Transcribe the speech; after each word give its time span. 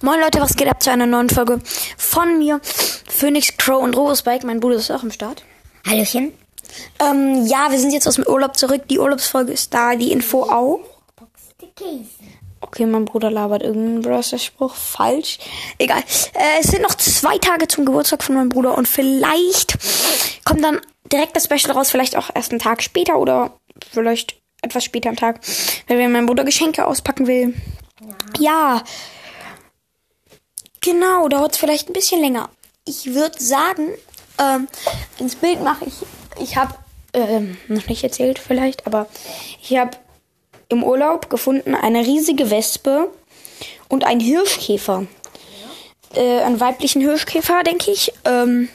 Moin 0.00 0.20
Leute, 0.20 0.40
was 0.40 0.56
geht 0.56 0.68
ab 0.68 0.82
zu 0.82 0.90
einer 0.90 1.06
neuen 1.06 1.30
Folge 1.30 1.60
von 1.96 2.38
mir, 2.38 2.60
Phoenix 3.08 3.56
Crow 3.56 3.82
und 3.82 3.96
Robosbike. 3.96 4.44
Mein 4.44 4.60
Bruder 4.60 4.76
ist 4.76 4.90
auch 4.90 5.02
am 5.02 5.10
Start. 5.10 5.44
Hallöchen. 5.86 6.32
Ähm, 6.98 7.46
ja, 7.46 7.70
wir 7.70 7.78
sind 7.78 7.92
jetzt 7.92 8.08
aus 8.08 8.16
dem 8.16 8.26
Urlaub 8.26 8.56
zurück. 8.56 8.82
Die 8.88 8.98
Urlaubsfolge 8.98 9.52
ist 9.52 9.74
da, 9.74 9.94
die 9.94 10.12
Info 10.12 10.42
auch. 10.42 10.80
Okay, 12.60 12.86
mein 12.86 13.04
Bruder 13.04 13.30
labert 13.30 13.62
irgendeinen 13.62 14.02
Browser-Spruch. 14.02 14.74
Falsch. 14.74 15.38
Egal. 15.78 16.02
Äh, 16.34 16.60
es 16.60 16.68
sind 16.68 16.82
noch 16.82 16.94
zwei 16.94 17.38
Tage 17.38 17.68
zum 17.68 17.84
Geburtstag 17.84 18.22
von 18.22 18.36
meinem 18.36 18.48
Bruder 18.48 18.78
und 18.78 18.88
vielleicht 18.88 19.76
kommt 20.44 20.62
dann 20.62 20.80
direkt 21.12 21.36
das 21.36 21.44
Special 21.44 21.72
raus. 21.76 21.90
Vielleicht 21.90 22.16
auch 22.16 22.30
erst 22.34 22.52
einen 22.52 22.60
Tag 22.60 22.82
später 22.82 23.18
oder 23.18 23.52
vielleicht 23.90 24.36
etwas 24.62 24.84
später 24.84 25.10
am 25.10 25.16
Tag, 25.16 25.40
wenn 25.88 25.98
wir 25.98 26.08
mein 26.08 26.26
Bruder 26.26 26.44
Geschenke 26.44 26.86
auspacken 26.86 27.26
will. 27.26 27.54
Ja. 28.38 28.82
Genau, 30.82 31.28
dauert 31.28 31.52
es 31.52 31.58
vielleicht 31.58 31.88
ein 31.88 31.92
bisschen 31.92 32.20
länger. 32.20 32.50
Ich 32.84 33.14
würde 33.14 33.42
sagen, 33.42 33.88
ähm, 34.38 34.68
ins 35.18 35.36
Bild 35.36 35.62
mache 35.62 35.84
ich. 35.86 35.94
Ich 36.40 36.56
habe 36.56 36.74
ähm, 37.12 37.56
noch 37.68 37.86
nicht 37.86 38.02
erzählt 38.02 38.38
vielleicht, 38.38 38.86
aber 38.86 39.06
ich 39.60 39.76
habe 39.76 39.96
im 40.68 40.82
Urlaub 40.82 41.30
gefunden 41.30 41.74
eine 41.74 42.00
riesige 42.00 42.50
Wespe 42.50 43.10
und 43.88 44.04
einen 44.04 44.20
Hirschkäfer. 44.20 45.06
Äh, 46.14 46.40
einen 46.40 46.60
weiblichen 46.60 47.00
Hirschkäfer, 47.00 47.62
denke 47.62 47.90
ich. 47.90 48.12
Ähm, 48.24 48.68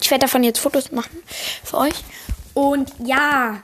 ich 0.00 0.10
werde 0.10 0.22
davon 0.22 0.42
jetzt 0.42 0.58
Fotos 0.58 0.90
machen 0.90 1.22
für 1.64 1.78
euch. 1.78 2.04
Und 2.54 2.92
ja, 3.04 3.62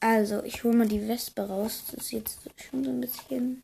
also 0.00 0.42
ich 0.44 0.64
hole 0.64 0.76
mal 0.76 0.88
die 0.88 1.06
Wespe 1.06 1.42
raus. 1.42 1.84
Das 1.90 2.04
ist 2.04 2.12
jetzt 2.12 2.38
schon 2.56 2.84
so 2.84 2.90
ein 2.90 3.00
bisschen. 3.00 3.62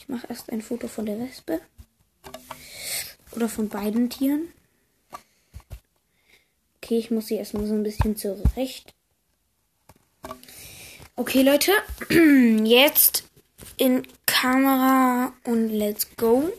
Ich 0.00 0.08
mache 0.08 0.26
erst 0.28 0.50
ein 0.50 0.62
Foto 0.62 0.88
von 0.88 1.04
der 1.04 1.18
Wespe. 1.18 1.60
Oder 3.32 3.50
von 3.50 3.68
beiden 3.68 4.08
Tieren. 4.08 4.50
Okay, 6.76 6.96
ich 6.96 7.10
muss 7.10 7.26
sie 7.26 7.34
erstmal 7.34 7.66
so 7.66 7.74
ein 7.74 7.82
bisschen 7.82 8.16
zurecht. 8.16 8.94
Okay, 11.16 11.42
Leute. 11.42 11.72
Jetzt 12.64 13.24
in 13.76 14.06
Kamera 14.24 15.34
und 15.44 15.68
let's 15.68 16.08
go. 16.16 16.50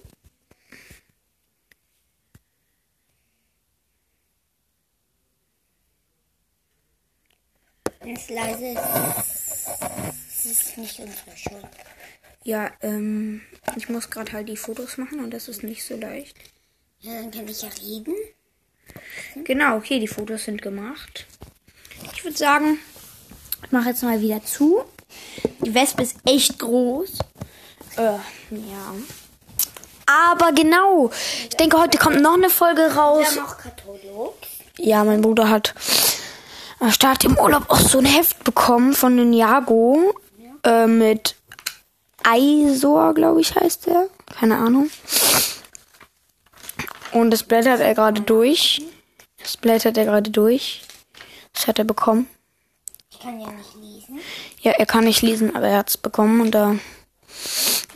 Wenn 8.01 8.15
es 8.15 8.29
leise 8.29 8.67
ist, 8.67 10.45
ist 10.45 10.77
nicht 10.77 10.99
unsere 10.99 11.35
Schuld. 11.35 11.67
Ja, 12.43 12.71
ähm, 12.81 13.41
ich 13.77 13.89
muss 13.89 14.09
gerade 14.09 14.31
halt 14.33 14.49
die 14.49 14.57
Fotos 14.57 14.97
machen 14.97 15.19
und 15.23 15.31
das 15.31 15.47
ist 15.47 15.63
nicht 15.63 15.83
so 15.85 15.95
leicht. 15.95 16.35
Ja, 16.99 17.13
dann 17.21 17.31
kann 17.31 17.47
ich 17.47 17.61
ja 17.61 17.69
reden. 17.81 18.15
Genau, 19.43 19.77
okay, 19.77 19.99
die 19.99 20.07
Fotos 20.07 20.45
sind 20.45 20.61
gemacht. 20.61 21.27
Ich 22.13 22.23
würde 22.23 22.37
sagen, 22.37 22.79
ich 23.63 23.71
mache 23.71 23.89
jetzt 23.89 24.03
mal 24.03 24.21
wieder 24.21 24.43
zu. 24.43 24.83
Die 25.63 25.73
Wespe 25.73 26.01
ist 26.03 26.17
echt 26.25 26.59
groß. 26.59 27.19
Äh, 27.97 28.01
ja. 28.01 28.93
Aber 30.05 30.51
genau, 30.51 31.11
ich 31.43 31.55
denke, 31.57 31.79
heute 31.79 31.97
kommt 31.97 32.21
noch 32.21 32.33
eine 32.33 32.49
Folge 32.49 32.81
Wir 32.81 32.91
raus. 32.93 33.37
haben 33.37 33.45
auch 33.45 33.57
Katalog. 33.57 34.35
Ja, 34.77 35.03
mein 35.03 35.21
Bruder 35.21 35.47
hat 35.49 35.73
äh, 36.79 36.91
statt 36.91 37.23
im 37.23 37.37
Urlaub 37.37 37.69
auch 37.69 37.79
so 37.79 37.99
ein 37.99 38.05
Heft 38.05 38.43
bekommen 38.43 38.93
von 38.93 39.15
Ninjago 39.15 40.13
äh, 40.63 40.87
mit 40.87 41.35
Eisor, 42.23 43.13
glaube 43.13 43.41
ich, 43.41 43.55
heißt 43.55 43.87
der. 43.87 44.07
Keine 44.39 44.57
Ahnung. 44.57 44.89
Und 47.11 47.31
das 47.31 47.43
blättert 47.43 47.81
er 47.81 47.93
gerade 47.93 48.21
durch. 48.21 48.81
Das 49.39 49.57
blättert 49.57 49.97
er 49.97 50.05
gerade 50.05 50.31
durch. 50.31 50.81
Das 51.53 51.67
hat 51.67 51.79
er 51.79 51.85
bekommen. 51.85 52.27
Ich 53.11 53.19
kann 53.19 53.39
ja 53.39 53.51
nicht 53.51 53.75
lesen. 53.75 54.19
Ja, 54.61 54.71
er 54.71 54.85
kann 54.85 55.03
nicht 55.03 55.21
lesen, 55.21 55.55
aber 55.55 55.67
er 55.67 55.79
hat's 55.79 55.97
bekommen 55.97 56.41
und 56.41 56.51
da. 56.51 56.75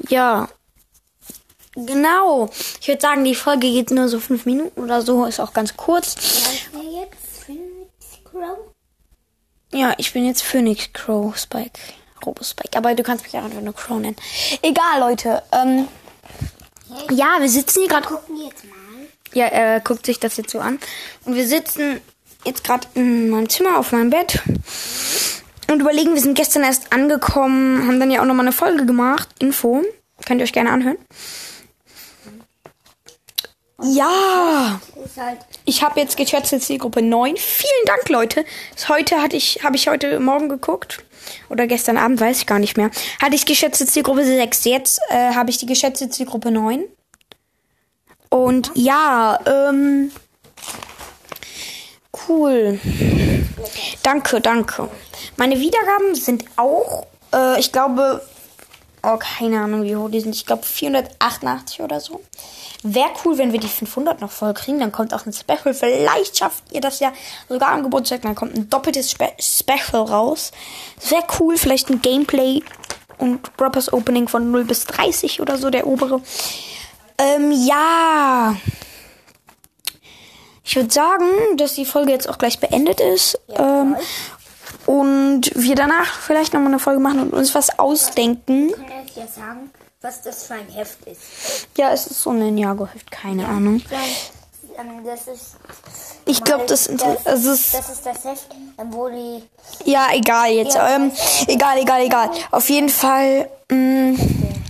ja. 0.10 0.50
Genau. 1.76 2.50
Ich 2.80 2.88
würde 2.88 3.02
sagen, 3.02 3.26
die 3.26 3.36
Folge 3.36 3.70
geht 3.70 3.92
nur 3.92 4.08
so 4.08 4.20
fünf 4.20 4.46
Minuten 4.46 4.82
oder 4.82 5.02
so, 5.02 5.26
ist 5.26 5.42
auch 5.42 5.52
ganz 5.54 5.76
kurz. 5.76 6.16
Heißt 6.16 6.70
der 6.74 7.02
jetzt 7.02 7.44
Phoenix 7.44 8.24
Crow? 8.24 8.58
Ja, 9.74 9.94
ich 9.98 10.14
bin 10.14 10.26
jetzt 10.26 10.42
Phoenix 10.42 10.94
Crow 10.94 11.36
Spike. 11.38 11.80
Robo-Spike. 12.26 12.78
Aber 12.78 12.94
du 12.96 13.04
kannst 13.04 13.24
mich 13.24 13.34
auch 13.36 13.44
einfach 13.44 13.62
nur 13.62 13.74
Crow 13.74 14.00
nennen. 14.00 14.16
Egal, 14.62 15.00
Leute. 15.00 15.44
Ähm, 15.52 15.88
ja, 17.12 17.38
wir 17.40 17.50
sitzen 17.50 17.80
hier 17.80 17.90
gerade. 17.90 18.08
Gucken 18.08 18.38
jetzt 18.38 18.64
mal. 18.66 18.76
Ja, 19.34 19.46
er 19.46 19.80
guckt 19.82 20.06
sich 20.06 20.20
das 20.20 20.38
jetzt 20.38 20.52
so 20.52 20.60
an. 20.60 20.80
Und 21.26 21.36
wir 21.36 21.48
sitzen 21.48 22.02
jetzt 22.46 22.64
gerade 22.64 22.88
in 22.94 23.30
meinem 23.30 23.50
Zimmer 23.50 23.78
auf 23.78 23.92
meinem 23.92 24.10
Bett. 24.10 24.42
Und 25.70 25.82
überlegen, 25.82 26.14
wir 26.14 26.22
sind 26.22 26.36
gestern 26.36 26.64
erst 26.64 26.94
angekommen, 26.94 27.88
haben 27.88 28.00
dann 28.00 28.12
ja 28.12 28.22
auch 28.22 28.26
nochmal 28.26 28.46
eine 28.46 28.54
Folge 28.54 28.86
gemacht. 28.86 29.30
Info. 29.40 29.84
Könnt 30.26 30.40
ihr 30.40 30.44
euch 30.44 30.54
gerne 30.54 30.72
anhören. 30.72 30.98
Ja. 33.82 34.80
Halt 35.18 35.40
Ich 35.66 35.84
habe 35.84 36.00
jetzt 36.00 36.18
geschätzte 36.18 36.60
Zielgruppe 36.60 37.02
9. 37.02 37.36
Vielen 37.38 37.86
Dank, 37.86 38.08
Leute. 38.10 38.46
Heute 38.88 39.22
hatte 39.22 39.36
ich, 39.36 39.64
habe 39.64 39.76
ich 39.76 39.88
heute 39.88 40.20
Morgen 40.20 40.50
geguckt. 40.50 41.04
Oder 41.50 41.68
gestern 41.68 41.98
Abend, 41.98 42.20
weiß 42.20 42.40
ich 42.40 42.46
gar 42.46 42.60
nicht 42.60 42.78
mehr. 42.78 42.90
Hatte 43.22 43.36
ich 43.36 43.46
geschätzte 43.46 43.86
Zielgruppe 43.86 44.26
6. 44.26 44.66
Jetzt 44.66 45.00
äh, 45.10 45.34
habe 45.34 45.50
ich 45.50 45.58
die 45.58 45.66
geschätzte 45.66 46.10
Zielgruppe 46.10 46.52
9. 46.52 46.84
Und 48.30 48.72
ja, 48.76 49.40
ähm. 49.46 50.12
Cool. 52.28 52.80
Danke, 54.04 54.42
danke. 54.42 54.90
Meine 55.38 55.60
Wiedergaben 55.60 56.16
sind 56.16 56.46
auch, 56.56 57.06
äh, 57.34 57.60
ich 57.60 57.72
glaube, 57.72 58.22
oh, 59.14 59.18
keine 59.18 59.62
Ahnung, 59.62 59.84
wie 59.84 59.96
hoch 59.96 60.10
die 60.10 60.22
sind. 60.22 60.36
Ich 60.36 60.46
glaube 60.46 60.64
488 60.64 61.82
oder 61.82 62.00
so. 62.00 62.22
Wäre 62.84 63.10
cool, 63.24 63.38
wenn 63.38 63.52
wir 63.52 63.60
die 63.60 63.68
500 63.68 64.22
noch 64.22 64.32
voll 64.32 64.54
kriegen. 64.54 64.80
Dann 64.80 64.92
kommt 64.92 65.14
auch 65.14 65.26
ein 65.26 65.34
Special. 65.34 65.74
Vielleicht 65.74 66.38
schafft 66.38 66.64
ihr 66.72 66.82
das 66.82 67.00
ja 67.00 67.12
sogar 67.50 67.70
am 67.70 67.84
Geburtstag. 67.84 68.22
Dann 68.22 68.36
kommt 68.36 68.56
ein 68.56 68.70
doppeltes 68.70 69.12
Spe 69.12 69.32
Special 69.40 70.04
raus. 70.04 70.52
Wäre 71.10 71.24
cool. 71.40 71.58
Vielleicht 71.58 71.90
ein 71.90 72.02
Gameplay 72.02 72.62
und 73.18 73.40
Rappers 73.60 73.92
Opening 73.92 74.28
von 74.28 74.52
0 74.52 74.66
bis 74.66 74.86
30 74.86 75.42
oder 75.42 75.58
so, 75.58 75.70
der 75.70 75.88
obere. 75.88 76.22
Ähm, 77.18 77.52
ja. 77.52 78.56
Ich 80.64 80.76
würde 80.76 80.92
sagen, 80.92 81.26
dass 81.58 81.76
die 81.76 81.86
Folge 81.86 82.12
jetzt 82.12 82.28
auch 82.28 82.38
gleich 82.38 82.60
beendet 82.60 83.00
ist. 83.00 83.40
ähm, 83.50 83.96
und 84.86 85.52
wir 85.56 85.76
danach 85.76 86.20
vielleicht 86.20 86.54
nochmal 86.54 86.70
eine 86.70 86.80
Folge 86.80 87.00
machen 87.00 87.20
und 87.20 87.34
uns 87.34 87.56
was 87.56 87.80
ausdenken. 87.80 88.72
Ja 89.26 89.32
sagen, 89.32 89.70
was 90.02 90.22
das 90.22 90.44
für 90.46 90.56
ein 90.56 90.70
Heft 90.70 91.06
ist. 91.08 91.68
Ja, 91.78 91.92
es 91.92 92.08
ist 92.08 92.22
so 92.22 92.32
ein 92.32 92.40
Ninjago-Heft, 92.40 93.10
keine 93.12 93.48
Ahnung. 93.48 93.82
Ja, 93.90 94.00
ähm, 94.80 95.06
das 95.06 95.28
ist. 95.28 95.56
Ich 96.26 96.44
glaube, 96.44 96.66
das, 96.66 96.90
das, 96.92 97.24
das 97.24 97.46
ist. 97.46 97.74
das 97.74 97.90
ist 97.90 98.06
das 98.06 98.24
Heft, 98.24 98.48
ähm, 98.78 98.88
wo 98.92 99.10
die. 99.10 99.44
Ja, 99.86 100.08
egal 100.14 100.52
jetzt. 100.52 100.76
Ja. 100.76 100.96
Ähm, 100.96 101.12
egal, 101.48 101.78
egal, 101.80 102.02
egal. 102.02 102.32
Auf 102.52 102.70
jeden 102.70 102.90
Fall 102.90 103.50
mh, 103.72 104.18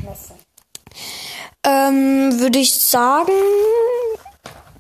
Messe. 0.04 0.34
ähm, 1.64 2.40
würde 2.40 2.60
ich 2.60 2.74
sagen, 2.74 3.32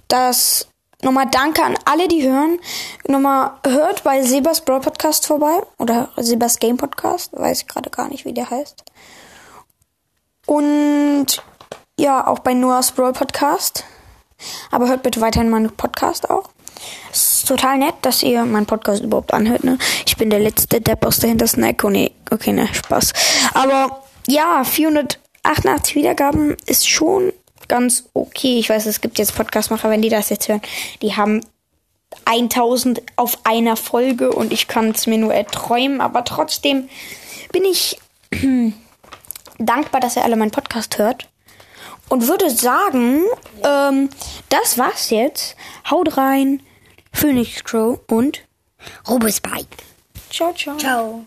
dass 0.07 0.67
nochmal 1.01 1.27
Danke 1.29 1.63
an 1.63 1.77
alle, 1.85 2.07
die 2.07 2.27
hören. 2.27 2.59
Nochmal 3.07 3.51
hört 3.65 4.03
bei 4.03 4.21
Sebas 4.23 4.61
Brawl 4.61 4.81
Podcast 4.81 5.25
vorbei. 5.25 5.61
Oder 5.79 6.09
Sebas 6.17 6.59
Game 6.59 6.77
Podcast. 6.77 7.31
Weiß 7.33 7.61
ich 7.61 7.67
gerade 7.67 7.89
gar 7.89 8.09
nicht, 8.09 8.25
wie 8.25 8.33
der 8.33 8.49
heißt. 8.49 8.83
Und 10.45 11.27
ja, 11.99 12.27
auch 12.27 12.39
bei 12.39 12.53
Noahs 12.53 12.91
Brawl 12.91 13.13
Podcast. 13.13 13.85
Aber 14.71 14.87
hört 14.87 15.03
bitte 15.03 15.21
weiterhin 15.21 15.49
meinen 15.49 15.71
Podcast 15.71 16.29
auch. 16.29 16.49
Es 17.11 17.37
ist 17.37 17.47
total 17.47 17.77
nett, 17.77 17.95
dass 18.01 18.21
ihr 18.21 18.43
meinen 18.45 18.65
Podcast 18.65 19.01
überhaupt 19.01 19.33
anhört, 19.33 19.63
ne? 19.63 19.77
Ich 20.05 20.17
bin 20.17 20.29
der 20.29 20.39
letzte 20.39 20.81
Depp 20.81 21.05
aus 21.05 21.19
der 21.19 21.29
hintersten. 21.29 21.65
Oh, 21.83 21.89
nee, 21.89 22.11
okay, 22.31 22.51
ne, 22.51 22.67
Spaß. 22.71 23.13
Aber 23.53 24.03
ja, 24.27 24.63
488 24.63 25.95
Wiedergaben 25.95 26.57
ist 26.65 26.89
schon 26.89 27.31
ganz 27.67 28.09
okay. 28.13 28.59
Ich 28.59 28.69
weiß, 28.69 28.85
es 28.85 29.01
gibt 29.01 29.17
jetzt 29.17 29.35
Podcastmacher, 29.35 29.89
wenn 29.89 30.01
die 30.01 30.09
das 30.09 30.29
jetzt 30.29 30.47
hören, 30.49 30.61
die 31.01 31.15
haben 31.15 31.41
1000 32.25 33.01
auf 33.15 33.39
einer 33.43 33.75
Folge 33.75 34.31
und 34.31 34.53
ich 34.53 34.67
kann 34.67 34.89
es 34.89 35.07
mir 35.07 35.17
nur 35.17 35.33
erträumen, 35.33 36.01
aber 36.01 36.23
trotzdem 36.23 36.89
bin 37.51 37.63
ich 37.63 37.99
dankbar, 39.57 40.01
dass 40.01 40.15
ihr 40.15 40.23
alle 40.23 40.35
meinen 40.35 40.51
Podcast 40.51 40.97
hört. 40.97 41.29
Und 42.09 42.27
würde 42.27 42.49
sagen, 42.49 43.23
ähm, 43.63 44.09
das 44.49 44.77
war's 44.77 45.09
jetzt. 45.09 45.55
Haut 45.89 46.17
rein, 46.17 46.61
Phoenix 47.11 47.63
Crow 47.63 47.99
und 48.07 48.41
Robosbike. 49.07 49.67
ciao, 50.29 50.53
ciao. 50.53 50.77
Ciao. 50.77 51.25